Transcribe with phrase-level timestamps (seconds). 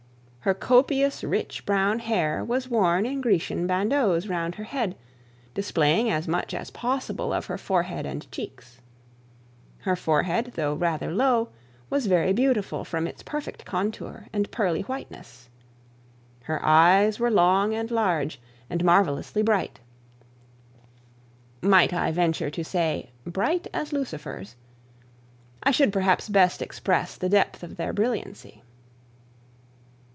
[0.43, 4.95] Her copious rich brown hair was worn in Grecian bandeaux round her head,
[5.53, 8.81] displaying as much as possible of her forehead and cheeks.
[9.81, 11.49] Her forehead, though rather low,
[11.91, 15.47] was very beautiful from its perfect contour and pearly whiteness.
[16.45, 19.79] Her eyes were long and large, and marvellously bright;
[21.61, 24.55] might I venture to say, bright as Lucifer's,
[25.61, 28.63] I should perhaps best express the depth of their brilliancy.